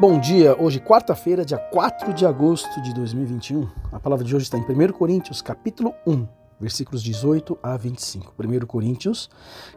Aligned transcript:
Bom 0.00 0.20
dia, 0.20 0.56
hoje 0.62 0.78
quarta-feira, 0.78 1.44
dia 1.44 1.58
4 1.58 2.14
de 2.14 2.24
agosto 2.24 2.80
de 2.80 2.94
2021. 2.94 3.68
A 3.90 3.98
palavra 3.98 4.24
de 4.24 4.32
hoje 4.32 4.44
está 4.44 4.56
em 4.56 4.60
1 4.60 4.92
Coríntios, 4.92 5.42
capítulo 5.42 5.92
1, 6.06 6.24
versículos 6.60 7.02
18 7.02 7.58
a 7.60 7.76
25. 7.76 8.32
1 8.38 8.64
Coríntios, 8.64 9.28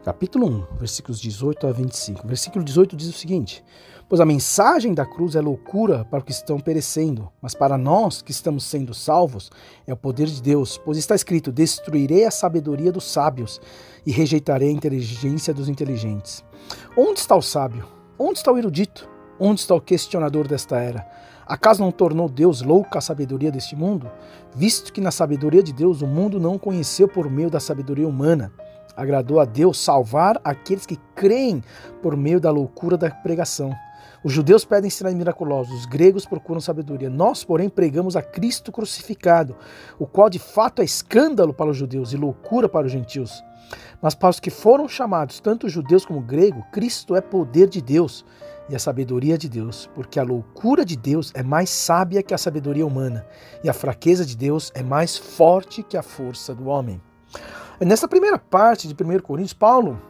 capítulo 0.04 0.46
1, 0.46 0.76
versículos 0.78 1.20
18 1.20 1.66
a 1.66 1.72
25. 1.72 2.24
Versículo 2.24 2.64
18 2.64 2.94
diz 2.94 3.08
o 3.08 3.12
seguinte: 3.12 3.64
Pois 4.08 4.20
a 4.20 4.24
mensagem 4.24 4.94
da 4.94 5.04
cruz 5.04 5.34
é 5.34 5.40
loucura 5.40 6.04
para 6.04 6.20
os 6.20 6.24
que 6.24 6.30
estão 6.30 6.60
perecendo, 6.60 7.28
mas 7.42 7.52
para 7.52 7.76
nós 7.76 8.22
que 8.22 8.30
estamos 8.30 8.62
sendo 8.62 8.94
salvos 8.94 9.50
é 9.88 9.92
o 9.92 9.96
poder 9.96 10.28
de 10.28 10.40
Deus, 10.40 10.78
pois 10.78 10.98
está 10.98 11.16
escrito: 11.16 11.50
Destruirei 11.50 12.26
a 12.26 12.30
sabedoria 12.30 12.92
dos 12.92 13.10
sábios 13.10 13.60
e 14.06 14.12
rejeitarei 14.12 14.68
a 14.68 14.72
inteligência 14.72 15.52
dos 15.52 15.68
inteligentes. 15.68 16.44
Onde 16.96 17.18
está 17.18 17.34
o 17.34 17.42
sábio? 17.42 17.84
Onde 18.16 18.38
está 18.38 18.52
o 18.52 18.58
erudito? 18.58 19.10
Onde 19.38 19.60
está 19.60 19.74
o 19.74 19.80
questionador 19.80 20.46
desta 20.46 20.78
era? 20.78 21.06
Acaso 21.46 21.82
não 21.82 21.90
tornou 21.90 22.28
Deus 22.28 22.62
louca 22.62 22.98
a 22.98 23.02
sabedoria 23.02 23.50
deste 23.50 23.74
mundo? 23.74 24.10
Visto 24.54 24.92
que 24.92 25.00
na 25.00 25.10
sabedoria 25.10 25.62
de 25.62 25.72
Deus 25.72 26.02
o 26.02 26.06
mundo 26.06 26.38
não 26.38 26.58
conheceu 26.58 27.08
por 27.08 27.30
meio 27.30 27.50
da 27.50 27.60
sabedoria 27.60 28.06
humana. 28.08 28.52
Agradou 28.96 29.40
a 29.40 29.44
Deus 29.44 29.78
salvar 29.78 30.40
aqueles 30.44 30.86
que 30.86 30.98
creem 31.14 31.62
por 32.02 32.16
meio 32.16 32.40
da 32.40 32.50
loucura 32.50 32.96
da 32.96 33.10
pregação. 33.10 33.74
Os 34.24 34.32
judeus 34.32 34.64
pedem 34.64 34.88
sinais 34.88 35.16
miraculosos, 35.16 35.80
os 35.80 35.86
gregos 35.86 36.24
procuram 36.24 36.60
sabedoria. 36.60 37.10
Nós, 37.10 37.42
porém, 37.42 37.68
pregamos 37.68 38.14
a 38.14 38.22
Cristo 38.22 38.70
crucificado, 38.70 39.56
o 39.98 40.06
qual 40.06 40.30
de 40.30 40.38
fato 40.38 40.80
é 40.80 40.84
escândalo 40.84 41.52
para 41.52 41.70
os 41.70 41.76
judeus 41.76 42.12
e 42.12 42.16
loucura 42.16 42.68
para 42.68 42.86
os 42.86 42.92
gentios. 42.92 43.42
Mas 44.00 44.14
para 44.14 44.30
os 44.30 44.38
que 44.38 44.50
foram 44.50 44.86
chamados, 44.86 45.40
tanto 45.40 45.68
judeus 45.68 46.04
como 46.04 46.20
grego, 46.20 46.64
Cristo 46.72 47.16
é 47.16 47.20
poder 47.20 47.68
de 47.68 47.80
Deus 47.80 48.24
e 48.72 48.74
a 48.74 48.78
sabedoria 48.78 49.36
de 49.36 49.50
Deus, 49.50 49.88
porque 49.94 50.18
a 50.18 50.22
loucura 50.22 50.82
de 50.82 50.96
Deus 50.96 51.30
é 51.34 51.42
mais 51.42 51.68
sábia 51.68 52.22
que 52.22 52.32
a 52.32 52.38
sabedoria 52.38 52.86
humana, 52.86 53.26
e 53.62 53.68
a 53.68 53.74
fraqueza 53.74 54.24
de 54.24 54.34
Deus 54.34 54.72
é 54.74 54.82
mais 54.82 55.14
forte 55.14 55.82
que 55.82 55.94
a 55.94 56.02
força 56.02 56.54
do 56.54 56.68
homem. 56.68 56.98
Nessa 57.78 58.08
primeira 58.08 58.38
parte 58.38 58.88
de 58.88 58.94
1 58.94 59.18
Coríntios, 59.18 59.52
Paulo 59.52 60.00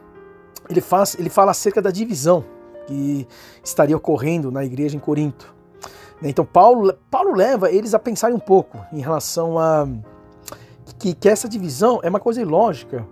ele, 0.70 0.80
faz, 0.80 1.16
ele 1.18 1.28
fala 1.28 1.50
acerca 1.50 1.82
da 1.82 1.90
divisão 1.90 2.44
que 2.86 3.26
estaria 3.64 3.96
ocorrendo 3.96 4.52
na 4.52 4.64
igreja 4.64 4.96
em 4.96 5.00
Corinto. 5.00 5.52
Então 6.22 6.44
Paulo, 6.44 6.94
Paulo 7.10 7.34
leva 7.34 7.68
eles 7.68 7.94
a 7.94 7.98
pensarem 7.98 8.36
um 8.36 8.40
pouco 8.40 8.78
em 8.92 9.00
relação 9.00 9.58
a 9.58 9.88
que, 11.00 11.14
que 11.14 11.28
essa 11.28 11.48
divisão 11.48 11.98
é 12.04 12.08
uma 12.08 12.20
coisa 12.20 12.40
ilógica. 12.40 13.04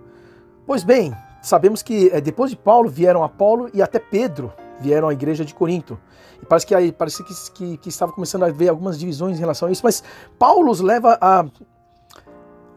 Pois 0.65 0.81
bem, 0.81 1.13
sabemos 1.41 1.83
que 1.83 2.09
é, 2.13 2.21
depois 2.21 2.51
de 2.51 2.55
Paulo 2.55 2.89
vieram 2.89 3.21
Apolo 3.21 3.69
e 3.73 3.81
até 3.81 3.99
Pedro 3.99 4.53
vieram 4.81 5.07
à 5.07 5.13
igreja 5.13 5.45
de 5.45 5.53
Corinto. 5.53 5.99
E 6.41 6.45
parece 6.45 6.65
que 6.65 6.75
aí 6.75 6.91
parece 6.91 7.23
que, 7.23 7.51
que, 7.51 7.77
que, 7.77 7.89
estava 7.89 8.11
começando 8.11 8.43
a 8.43 8.47
haver 8.47 8.69
algumas 8.69 8.97
divisões 8.97 9.37
em 9.37 9.39
relação 9.39 9.67
a 9.67 9.71
isso, 9.71 9.81
mas 9.83 10.03
Paulo 10.39 10.71
os 10.71 10.79
leva 10.81 11.17
a, 11.21 11.45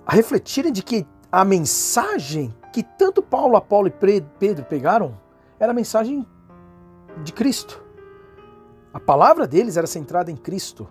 a 0.06 0.12
refletirem 0.12 0.72
de 0.72 0.82
que 0.82 1.06
a 1.32 1.44
mensagem 1.44 2.54
que 2.72 2.82
tanto 2.82 3.22
Paulo, 3.22 3.56
Apolo 3.56 3.88
e 3.88 4.20
Pedro 4.38 4.64
pegaram 4.64 5.18
era 5.58 5.72
a 5.72 5.74
mensagem 5.74 6.26
de 7.22 7.32
Cristo. 7.32 7.82
A 8.92 9.00
palavra 9.00 9.46
deles 9.46 9.76
era 9.76 9.86
centrada 9.86 10.30
em 10.30 10.36
Cristo. 10.36 10.88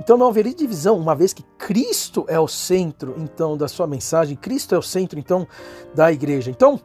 Então 0.00 0.16
não 0.16 0.28
haveria 0.28 0.54
divisão, 0.54 0.96
uma 0.96 1.14
vez 1.14 1.32
que 1.32 1.42
Cristo 1.58 2.24
é 2.28 2.38
o 2.38 2.46
centro, 2.46 3.14
então, 3.18 3.56
da 3.56 3.66
sua 3.66 3.86
mensagem, 3.86 4.36
Cristo 4.36 4.74
é 4.74 4.78
o 4.78 4.82
centro, 4.82 5.18
então, 5.18 5.46
da 5.94 6.12
igreja. 6.12 6.50
Então, 6.50 6.80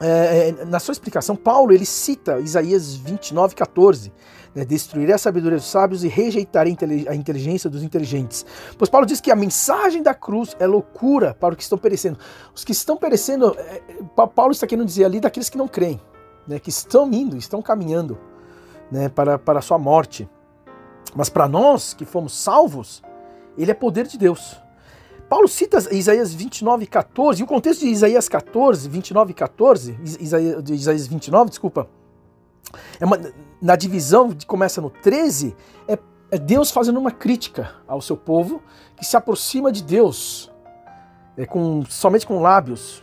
é, 0.00 0.48
é, 0.48 0.64
na 0.64 0.78
sua 0.78 0.92
explicação, 0.92 1.34
Paulo 1.34 1.72
ele 1.72 1.86
cita 1.86 2.38
Isaías 2.40 2.94
29, 2.94 3.54
14. 3.54 4.12
Né, 4.54 4.64
Destruirei 4.64 5.14
a 5.14 5.18
sabedoria 5.18 5.58
dos 5.58 5.66
sábios 5.66 6.04
e 6.04 6.08
rejeitarei 6.08 6.76
a 7.08 7.14
inteligência 7.14 7.68
dos 7.68 7.82
inteligentes. 7.82 8.44
Pois 8.76 8.90
Paulo 8.90 9.06
diz 9.06 9.20
que 9.20 9.30
a 9.30 9.36
mensagem 9.36 10.02
da 10.02 10.14
cruz 10.14 10.56
é 10.58 10.66
loucura 10.66 11.34
para 11.34 11.52
os 11.52 11.56
que 11.56 11.62
estão 11.62 11.78
perecendo. 11.78 12.18
Os 12.54 12.64
que 12.64 12.72
estão 12.72 12.96
perecendo, 12.96 13.54
é, 13.58 13.82
é 13.88 14.26
Paulo 14.34 14.52
está 14.52 14.66
querendo 14.66 14.86
dizer 14.86 15.04
ali 15.04 15.20
daqueles 15.20 15.48
que 15.48 15.58
não 15.58 15.68
creem, 15.68 16.00
né, 16.46 16.58
que 16.58 16.70
estão 16.70 17.10
indo, 17.10 17.36
estão 17.36 17.62
caminhando 17.62 18.18
né, 18.90 19.08
para, 19.08 19.38
para 19.38 19.60
a 19.60 19.62
sua 19.62 19.78
morte. 19.78 20.28
Mas 21.14 21.30
para 21.30 21.48
nós 21.48 21.94
que 21.94 22.04
fomos 22.04 22.36
salvos, 22.36 23.02
ele 23.56 23.70
é 23.70 23.74
poder 23.74 24.06
de 24.06 24.18
Deus. 24.18 24.60
Paulo 25.28 25.48
cita 25.48 25.78
Isaías 25.92 26.32
29, 26.32 26.86
14, 26.86 27.40
e 27.40 27.44
o 27.44 27.46
contexto 27.46 27.80
de 27.80 27.88
Isaías 27.88 28.28
14, 28.28 28.88
29 28.88 29.32
e 29.32 29.34
14, 29.34 29.98
Isaías, 30.20 30.62
de 30.62 30.74
Isaías 30.74 31.06
29, 31.06 31.50
desculpa, 31.50 31.88
é 33.00 33.04
uma, 33.04 33.18
na 33.60 33.74
divisão 33.74 34.30
que 34.30 34.46
começa 34.46 34.80
no 34.80 34.88
13, 34.88 35.56
é, 35.88 35.98
é, 36.30 36.38
Deus 36.38 36.70
fazendo 36.70 36.98
uma 37.00 37.10
crítica 37.10 37.74
ao 37.88 38.00
seu 38.00 38.16
povo 38.16 38.62
que 38.96 39.04
se 39.04 39.16
aproxima 39.16 39.72
de 39.72 39.82
Deus 39.82 40.52
é, 41.36 41.44
com, 41.44 41.84
somente 41.88 42.26
com 42.26 42.40
lábios, 42.40 43.02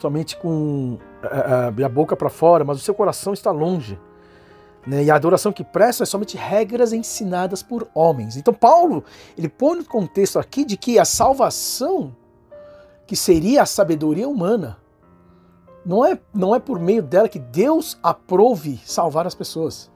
somente 0.00 0.36
com 0.36 0.98
a, 1.22 1.66
a, 1.66 1.86
a 1.86 1.88
boca 1.88 2.16
para 2.16 2.30
fora, 2.30 2.64
mas 2.64 2.78
o 2.78 2.80
seu 2.80 2.94
coração 2.94 3.32
está 3.32 3.52
longe. 3.52 3.98
Né? 4.86 5.04
E 5.04 5.10
a 5.10 5.14
adoração 5.14 5.52
que 5.52 5.64
presta 5.64 6.02
é 6.02 6.06
somente 6.06 6.36
regras 6.36 6.92
ensinadas 6.92 7.62
por 7.62 7.88
homens. 7.94 8.36
Então 8.36 8.52
Paulo 8.52 9.04
ele 9.36 9.48
põe 9.48 9.78
no 9.78 9.84
contexto 9.84 10.38
aqui 10.38 10.64
de 10.64 10.76
que 10.76 10.98
a 10.98 11.04
salvação, 11.04 12.14
que 13.06 13.16
seria 13.16 13.62
a 13.62 13.66
sabedoria 13.66 14.28
humana, 14.28 14.78
não 15.84 16.04
é, 16.04 16.18
não 16.32 16.54
é 16.54 16.58
por 16.58 16.78
meio 16.78 17.02
dela 17.02 17.28
que 17.28 17.38
Deus 17.38 17.98
aprove 18.02 18.80
salvar 18.84 19.26
as 19.26 19.34
pessoas. 19.34 19.90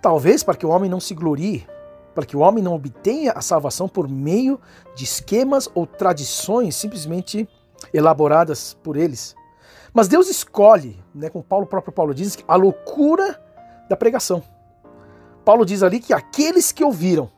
Talvez 0.00 0.42
para 0.42 0.56
que 0.56 0.64
o 0.64 0.70
homem 0.70 0.88
não 0.88 1.00
se 1.00 1.14
glorie, 1.14 1.66
para 2.14 2.24
que 2.24 2.36
o 2.36 2.40
homem 2.40 2.64
não 2.64 2.74
obtenha 2.74 3.32
a 3.32 3.42
salvação 3.42 3.86
por 3.86 4.08
meio 4.08 4.58
de 4.94 5.04
esquemas 5.04 5.68
ou 5.74 5.86
tradições 5.86 6.74
simplesmente 6.74 7.48
elaboradas 7.92 8.74
por 8.82 8.96
eles. 8.96 9.34
Mas 9.92 10.08
Deus 10.08 10.28
escolhe, 10.28 10.98
né, 11.14 11.28
como 11.28 11.44
Paulo, 11.44 11.66
próprio 11.66 11.92
Paulo 11.92 12.14
diz, 12.14 12.38
a 12.46 12.56
loucura 12.56 13.40
da 13.90 13.96
pregação. 13.96 14.40
Paulo 15.44 15.66
diz 15.66 15.82
ali 15.82 15.98
que 15.98 16.12
aqueles 16.12 16.70
que 16.70 16.84
ouviram 16.84 17.28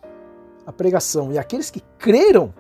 a 0.67 0.73
pregação 0.73 1.33
e 1.33 1.39
aqueles 1.39 1.71
que 1.71 1.81
creram, 1.99 2.53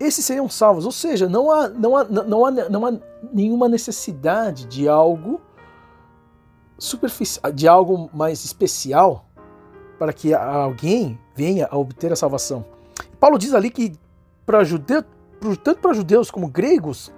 esses 0.00 0.24
seriam 0.24 0.48
salvos. 0.48 0.86
Ou 0.86 0.92
seja, 0.92 1.28
não 1.28 1.50
há, 1.50 1.68
não 1.68 1.94
há, 1.94 2.04
não 2.04 2.46
há, 2.46 2.50
não 2.50 2.86
há 2.86 2.92
nenhuma 3.30 3.68
necessidade 3.68 4.64
de 4.64 4.88
algo 4.88 5.42
superficial, 6.78 7.52
de 7.52 7.68
algo 7.68 8.08
mais 8.14 8.46
especial 8.46 9.26
para 9.98 10.14
que 10.14 10.32
alguém 10.32 11.20
venha 11.36 11.68
a 11.70 11.76
obter 11.76 12.12
a 12.12 12.16
salvação. 12.16 12.64
Paulo 13.20 13.38
diz 13.38 13.52
ali 13.52 13.70
que 13.70 13.92
para 14.46 14.64
judeu, 14.64 15.04
tanto 15.62 15.82
para 15.82 15.92
judeus 15.92 16.30
como 16.30 16.48
gregos, 16.48 17.12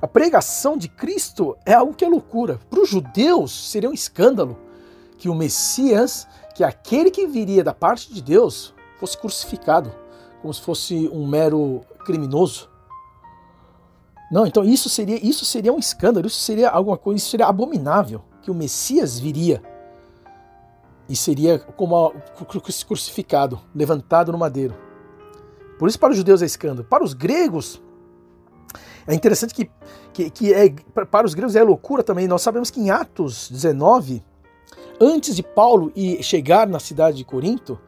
a 0.00 0.08
pregação 0.08 0.76
de 0.76 0.88
Cristo 0.88 1.54
é 1.66 1.74
algo 1.74 1.92
que 1.92 2.04
é 2.04 2.08
loucura. 2.08 2.58
Para 2.70 2.80
os 2.80 2.88
judeus 2.88 3.70
seria 3.70 3.90
um 3.90 3.92
escândalo 3.92 4.56
que 5.18 5.28
o 5.28 5.34
Messias, 5.34 6.26
que 6.54 6.64
aquele 6.64 7.10
que 7.10 7.26
viria 7.26 7.62
da 7.62 7.74
parte 7.74 8.14
de 8.14 8.22
Deus, 8.22 8.72
fosse 8.98 9.18
crucificado, 9.18 9.92
como 10.40 10.54
se 10.54 10.62
fosse 10.62 11.08
um 11.12 11.26
mero 11.26 11.82
criminoso. 12.06 12.70
Não, 14.30 14.46
então 14.46 14.64
isso 14.64 14.88
seria 14.88 15.18
isso 15.24 15.44
seria 15.44 15.72
um 15.72 15.78
escândalo, 15.78 16.26
isso 16.26 16.40
seria 16.40 16.70
alguma 16.70 16.96
coisa, 16.96 17.18
isso 17.18 17.30
seria 17.30 17.46
abominável 17.46 18.22
que 18.42 18.50
o 18.50 18.54
Messias 18.54 19.18
viria 19.18 19.62
e 21.08 21.16
seria 21.16 21.58
como 21.58 22.12
crucificado, 22.86 23.58
levantado 23.74 24.30
no 24.30 24.38
madeiro. 24.38 24.74
Por 25.78 25.88
isso 25.88 25.98
para 25.98 26.10
os 26.10 26.16
judeus 26.16 26.42
é 26.42 26.46
escândalo. 26.46 26.86
Para 26.86 27.02
os 27.02 27.14
gregos 27.14 27.80
é 29.06 29.14
interessante 29.14 29.54
que, 29.54 29.70
que, 30.12 30.28
que 30.28 30.52
é, 30.52 30.68
para 31.10 31.26
os 31.26 31.32
gregos 31.32 31.56
é 31.56 31.62
loucura 31.62 32.02
também. 32.02 32.28
Nós 32.28 32.42
sabemos 32.42 32.70
que 32.70 32.78
em 32.78 32.90
Atos 32.90 33.48
19 33.50 34.22
antes 35.00 35.34
de 35.36 35.42
Paulo 35.42 35.92
ir 35.94 36.22
chegar 36.22 36.66
na 36.66 36.78
cidade 36.78 37.18
de 37.18 37.24
Corinto, 37.24 37.78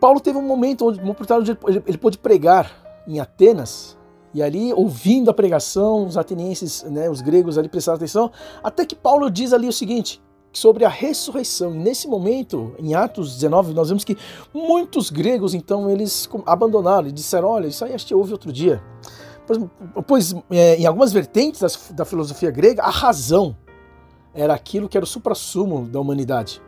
Paulo 0.00 0.20
teve 0.20 0.38
um 0.38 0.46
momento, 0.46 0.86
onde, 0.86 1.00
uma 1.00 1.12
oportunidade 1.12 1.52
onde 1.52 1.76
ele, 1.76 1.84
ele 1.86 1.98
pôde 1.98 2.18
pregar 2.18 3.02
em 3.06 3.20
Atenas, 3.20 3.98
e 4.32 4.42
ali, 4.42 4.72
ouvindo 4.72 5.28
a 5.30 5.34
pregação, 5.34 6.06
os 6.06 6.16
atenienses, 6.16 6.84
né, 6.84 7.10
os 7.10 7.20
gregos 7.20 7.58
ali 7.58 7.68
prestaram 7.68 7.96
atenção, 7.96 8.30
até 8.62 8.86
que 8.86 8.94
Paulo 8.94 9.28
diz 9.28 9.52
ali 9.52 9.66
o 9.66 9.72
seguinte, 9.72 10.22
sobre 10.52 10.84
a 10.84 10.88
ressurreição. 10.88 11.74
E 11.74 11.78
nesse 11.78 12.06
momento, 12.06 12.74
em 12.78 12.94
Atos 12.94 13.34
19, 13.34 13.74
nós 13.74 13.88
vemos 13.88 14.04
que 14.04 14.16
muitos 14.54 15.10
gregos, 15.10 15.54
então, 15.54 15.90
eles 15.90 16.28
abandonaram 16.46 17.08
e 17.08 17.12
disseram, 17.12 17.48
olha, 17.48 17.66
isso 17.66 17.84
aí 17.84 17.92
acho 17.92 18.06
que 18.06 18.14
houve 18.14 18.32
outro 18.32 18.52
dia. 18.52 18.82
Pois, 19.46 19.58
pois 20.06 20.34
é, 20.50 20.76
em 20.76 20.86
algumas 20.86 21.12
vertentes 21.12 21.90
da 21.92 22.04
filosofia 22.04 22.50
grega, 22.50 22.82
a 22.82 22.90
razão 22.90 23.56
era 24.34 24.54
aquilo 24.54 24.88
que 24.88 24.96
era 24.96 25.04
o 25.04 25.08
suprassumo 25.08 25.86
da 25.86 26.00
humanidade. 26.00 26.62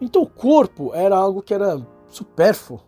Então 0.00 0.22
o 0.22 0.28
corpo 0.28 0.92
era 0.94 1.16
algo 1.16 1.42
que 1.42 1.54
era 1.54 1.80
supérfluo. 2.08 2.80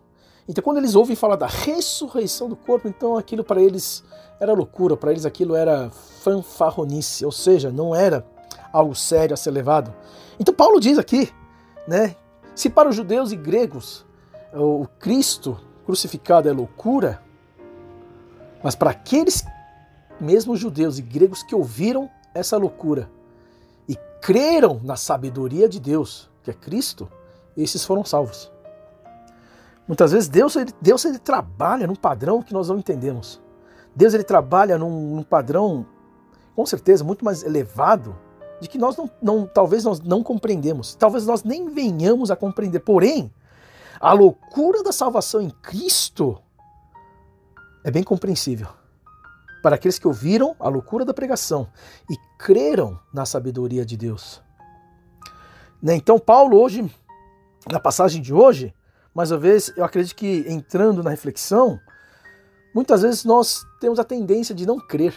Então 0.47 0.63
quando 0.63 0.77
eles 0.77 0.95
ouvem 0.95 1.15
falar 1.15 1.35
da 1.35 1.47
ressurreição 1.47 2.49
do 2.49 2.55
corpo, 2.55 2.87
então 2.87 3.17
aquilo 3.17 3.43
para 3.43 3.61
eles 3.61 4.03
era 4.39 4.53
loucura, 4.53 4.97
para 4.97 5.11
eles 5.11 5.25
aquilo 5.25 5.55
era 5.55 5.89
fanfarronice, 5.89 7.25
ou 7.25 7.31
seja, 7.31 7.71
não 7.71 7.93
era 7.93 8.25
algo 8.71 8.95
sério 8.95 9.33
a 9.33 9.37
ser 9.37 9.51
levado. 9.51 9.93
Então 10.39 10.53
Paulo 10.53 10.79
diz 10.79 10.97
aqui, 10.97 11.31
né, 11.87 12.15
Se 12.55 12.69
para 12.69 12.89
os 12.89 12.95
judeus 12.95 13.31
e 13.31 13.35
gregos 13.35 14.05
o 14.53 14.87
Cristo 14.97 15.59
crucificado 15.85 16.49
é 16.49 16.51
loucura, 16.51 17.21
mas 18.63 18.75
para 18.75 18.89
aqueles 18.89 19.43
mesmos 20.19 20.59
judeus 20.59 20.97
e 20.97 21.01
gregos 21.01 21.43
que 21.43 21.55
ouviram 21.55 22.09
essa 22.33 22.57
loucura 22.57 23.09
e 23.89 23.97
creram 24.21 24.79
na 24.83 24.95
sabedoria 24.95 25.67
de 25.67 25.79
Deus, 25.79 26.29
que 26.43 26.51
é 26.51 26.53
Cristo, 26.53 27.11
esses 27.57 27.83
foram 27.83 28.05
salvos. 28.05 28.51
Muitas 29.87 30.11
vezes 30.11 30.29
Deus 30.29 30.55
ele, 30.55 30.71
Deus 30.79 31.03
ele 31.03 31.17
trabalha 31.17 31.87
num 31.87 31.95
padrão 31.95 32.43
que 32.43 32.53
nós 32.53 32.69
não 32.69 32.77
entendemos. 32.77 33.41
Deus 33.95 34.13
ele 34.13 34.23
trabalha 34.23 34.77
num, 34.77 35.15
num 35.15 35.23
padrão, 35.23 35.87
com 36.55 36.63
certeza, 36.67 37.03
muito 37.03 37.25
mais 37.25 37.41
elevado, 37.43 38.15
de 38.61 38.69
que 38.69 38.77
nós 38.77 38.95
não, 38.95 39.09
não, 39.19 39.47
talvez 39.47 39.83
nós 39.83 39.99
não 39.99 40.21
compreendemos. 40.21 40.93
Talvez 40.93 41.25
nós 41.25 41.43
nem 41.43 41.69
venhamos 41.69 42.29
a 42.29 42.35
compreender. 42.35 42.81
Porém, 42.81 43.33
a 43.99 44.13
loucura 44.13 44.83
da 44.83 44.91
salvação 44.91 45.41
em 45.41 45.49
Cristo 45.49 46.39
é 47.83 47.89
bem 47.89 48.03
compreensível. 48.03 48.67
Para 49.61 49.75
aqueles 49.75 49.99
que 49.99 50.07
ouviram 50.07 50.55
a 50.59 50.69
loucura 50.69 51.03
da 51.03 51.13
pregação 51.13 51.69
e 52.09 52.15
creram 52.37 52.99
na 53.13 53.25
sabedoria 53.25 53.85
de 53.85 53.97
Deus. 53.97 54.41
Né, 55.81 55.95
então, 55.95 56.19
Paulo, 56.19 56.59
hoje, 56.59 56.89
na 57.71 57.79
passagem 57.79 58.21
de 58.21 58.33
hoje, 58.33 58.73
mais 59.13 59.31
uma 59.31 59.37
vez, 59.37 59.71
eu 59.75 59.83
acredito 59.83 60.15
que 60.15 60.45
entrando 60.47 61.03
na 61.03 61.09
reflexão, 61.09 61.79
muitas 62.73 63.01
vezes 63.01 63.25
nós 63.25 63.65
temos 63.79 63.99
a 63.99 64.03
tendência 64.03 64.53
de 64.53 64.65
não 64.65 64.79
crer 64.79 65.13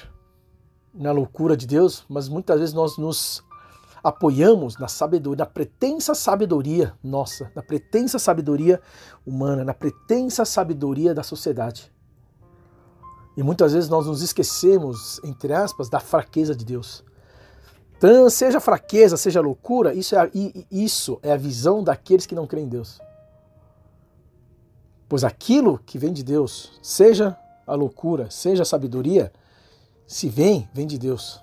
na 0.95 1.13
loucura 1.13 1.57
de 1.57 1.67
Deus, 1.67 2.05
mas 2.09 2.29
muitas 2.29 2.59
vezes 2.59 2.75
nós 2.75 2.99
nos 2.99 3.43
apoiamos 4.03 4.77
na 4.79 4.89
sabedoria, 4.89 5.45
na 5.45 5.51
pretensa 5.51 6.15
sabedoria 6.15 6.95
nossa, 7.03 7.51
na 7.55 7.63
pretensa 7.63 8.19
sabedoria 8.19 8.81
humana, 9.25 9.65
na 9.65 9.75
pretensa 9.75 10.45
sabedoria 10.45 11.15
da 11.15 11.23
sociedade. 11.23 11.93
E 13.37 13.43
muitas 13.43 13.73
vezes 13.73 13.89
nós 13.89 14.07
nos 14.07 14.23
esquecemos, 14.23 15.21
entre 15.25 15.53
aspas, 15.53 15.89
da 15.89 16.01
fraqueza 16.01 16.55
de 16.55 16.65
Deus. 16.65 17.05
Então, 17.97 18.29
seja 18.29 18.61
fraqueza, 18.61 19.17
seja 19.17 19.41
loucura, 19.41 19.95
isso 19.95 20.17
é, 20.17 20.31
isso 20.71 21.19
é 21.23 21.33
a 21.33 21.37
visão 21.37 21.85
daqueles 21.85 22.27
que 22.27 22.35
não 22.35 22.47
creem 22.47 22.67
em 22.67 22.69
Deus. 22.69 23.01
Pois 25.09 25.25
aquilo 25.25 25.79
que 25.79 25.99
vem 25.99 26.13
de 26.13 26.23
Deus, 26.23 26.73
seja 26.83 27.37
a 27.67 27.75
loucura, 27.75 28.31
seja 28.31 28.63
a 28.63 28.67
sabedoria, 28.67 29.33
se 30.07 30.29
vem, 30.29 30.69
vem 30.75 30.87
de 30.87 30.99
Deus. 30.99 31.41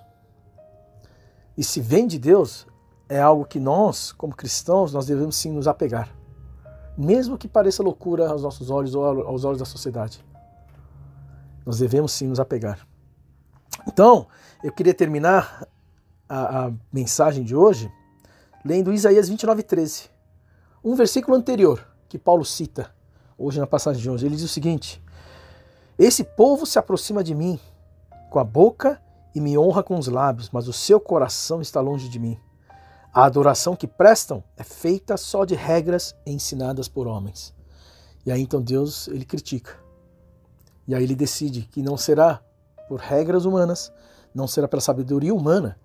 E 1.56 1.64
se 1.64 1.80
vem 1.80 2.06
de 2.06 2.18
Deus, 2.18 2.66
é 3.08 3.20
algo 3.20 3.44
que 3.44 3.58
nós, 3.58 4.12
como 4.12 4.34
cristãos, 4.34 4.92
nós 4.92 5.06
devemos 5.06 5.36
sim 5.36 5.50
nos 5.50 5.66
apegar. 5.66 6.14
Mesmo 6.96 7.38
que 7.38 7.48
pareça 7.48 7.82
loucura 7.82 8.28
aos 8.28 8.42
nossos 8.42 8.70
olhos 8.70 8.94
ou 8.94 9.04
aos 9.04 9.44
olhos 9.44 9.58
da 9.58 9.64
sociedade. 9.64 10.24
Nós 11.64 11.78
devemos 11.78 12.12
sim 12.12 12.26
nos 12.26 12.40
apegar. 12.40 12.86
Então, 13.86 14.26
eu 14.62 14.72
queria 14.72 14.94
terminar 14.94 15.66
a, 16.28 16.66
a 16.66 16.72
mensagem 16.92 17.42
de 17.44 17.54
hoje 17.54 17.90
lendo 18.64 18.92
Isaías 18.92 19.28
29, 19.28 19.62
13. 19.62 20.10
Um 20.84 20.94
versículo 20.94 21.36
anterior 21.36 21.86
que 22.08 22.18
Paulo 22.18 22.44
cita 22.44 22.94
hoje 23.38 23.58
na 23.58 23.66
passagem 23.66 24.00
de 24.00 24.10
hoje. 24.10 24.26
Ele 24.26 24.36
diz 24.36 24.44
o 24.44 24.48
seguinte: 24.48 25.02
Esse 25.98 26.24
povo 26.24 26.66
se 26.66 26.78
aproxima 26.78 27.24
de 27.24 27.34
mim 27.34 27.58
com 28.30 28.38
a 28.38 28.44
boca 28.44 29.00
e 29.34 29.40
me 29.40 29.56
honra 29.56 29.82
com 29.82 29.98
os 29.98 30.08
lábios, 30.08 30.50
mas 30.50 30.68
o 30.68 30.72
seu 30.72 31.00
coração 31.00 31.60
está 31.60 31.80
longe 31.80 32.08
de 32.08 32.18
mim. 32.18 32.38
A 33.12 33.24
adoração 33.24 33.74
que 33.74 33.88
prestam 33.88 34.42
é 34.56 34.62
feita 34.62 35.16
só 35.16 35.44
de 35.44 35.54
regras 35.54 36.14
ensinadas 36.24 36.88
por 36.88 37.06
homens. 37.06 37.54
E 38.24 38.30
aí 38.30 38.42
então 38.42 38.62
Deus 38.62 39.08
ele 39.08 39.24
critica. 39.24 39.78
E 40.90 40.94
aí 40.96 41.04
ele 41.04 41.14
decide 41.14 41.68
que 41.70 41.82
não 41.82 41.96
será 41.96 42.42
por 42.88 42.98
regras 42.98 43.44
humanas, 43.44 43.92
não 44.34 44.48
será 44.48 44.66
pela 44.66 44.82
sabedoria 44.82 45.32
humana 45.32 45.78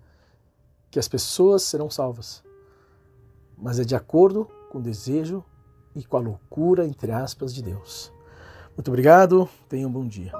que 0.90 0.98
as 0.98 1.06
pessoas 1.06 1.62
serão 1.62 1.88
salvas, 1.88 2.42
mas 3.56 3.78
é 3.78 3.84
de 3.84 3.94
acordo 3.94 4.50
com 4.68 4.78
o 4.78 4.82
desejo 4.82 5.44
e 5.94 6.04
com 6.04 6.16
a 6.16 6.20
loucura, 6.20 6.84
entre 6.84 7.12
aspas, 7.12 7.54
de 7.54 7.62
Deus. 7.62 8.12
Muito 8.76 8.88
obrigado, 8.88 9.48
tenha 9.68 9.86
um 9.86 9.92
bom 9.92 10.04
dia. 10.04 10.32